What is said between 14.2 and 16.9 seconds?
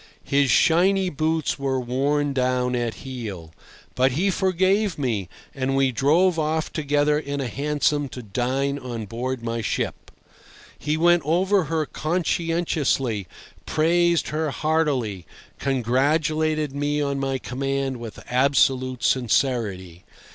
her heartily, congratulated